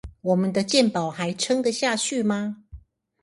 [0.21, 2.57] 我們的健保還撐得下去嗎